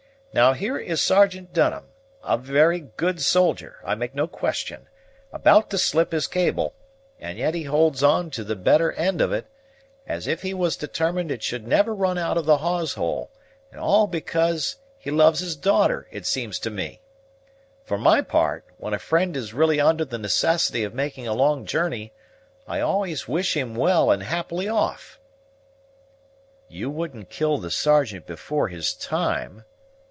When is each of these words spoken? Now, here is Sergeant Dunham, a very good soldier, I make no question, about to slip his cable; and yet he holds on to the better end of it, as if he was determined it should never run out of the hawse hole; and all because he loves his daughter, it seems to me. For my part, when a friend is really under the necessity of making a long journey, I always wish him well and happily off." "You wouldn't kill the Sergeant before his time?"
Now, 0.33 0.53
here 0.53 0.77
is 0.77 1.01
Sergeant 1.01 1.51
Dunham, 1.51 1.87
a 2.23 2.37
very 2.37 2.79
good 2.95 3.19
soldier, 3.19 3.79
I 3.83 3.95
make 3.95 4.15
no 4.15 4.27
question, 4.29 4.87
about 5.33 5.69
to 5.71 5.77
slip 5.77 6.13
his 6.13 6.25
cable; 6.25 6.73
and 7.19 7.37
yet 7.37 7.53
he 7.53 7.63
holds 7.63 8.01
on 8.01 8.29
to 8.31 8.45
the 8.45 8.55
better 8.55 8.93
end 8.93 9.19
of 9.19 9.33
it, 9.33 9.47
as 10.07 10.27
if 10.27 10.41
he 10.41 10.53
was 10.53 10.77
determined 10.77 11.31
it 11.33 11.43
should 11.43 11.67
never 11.67 11.93
run 11.93 12.17
out 12.17 12.37
of 12.37 12.45
the 12.45 12.59
hawse 12.59 12.93
hole; 12.93 13.29
and 13.73 13.81
all 13.81 14.07
because 14.07 14.77
he 14.97 15.11
loves 15.11 15.41
his 15.41 15.57
daughter, 15.57 16.07
it 16.11 16.25
seems 16.25 16.59
to 16.59 16.69
me. 16.69 17.01
For 17.83 17.97
my 17.97 18.21
part, 18.21 18.63
when 18.77 18.93
a 18.93 18.99
friend 18.99 19.35
is 19.35 19.53
really 19.53 19.81
under 19.81 20.05
the 20.05 20.17
necessity 20.17 20.85
of 20.85 20.93
making 20.93 21.27
a 21.27 21.33
long 21.33 21.65
journey, 21.65 22.13
I 22.65 22.79
always 22.79 23.27
wish 23.27 23.57
him 23.57 23.75
well 23.75 24.09
and 24.09 24.23
happily 24.23 24.69
off." 24.69 25.19
"You 26.69 26.89
wouldn't 26.89 27.29
kill 27.29 27.57
the 27.57 27.69
Sergeant 27.69 28.25
before 28.25 28.69
his 28.69 28.93
time?" 28.93 29.65